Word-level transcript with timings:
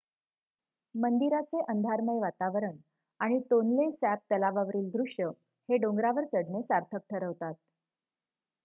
मंदिराचे 0.95 1.59
अंधारमय 1.63 2.19
वातावरण 2.19 2.75
आणि 3.19 3.39
टोनले 3.49 3.89
सॅप 3.91 4.19
तलावावरील 4.31 4.89
दृश्य 4.91 5.29
हे 5.69 5.77
डोंगरावर 5.77 6.25
चढणे 6.25 6.61
सार्थक 6.63 7.09
ठरवतात 7.09 7.53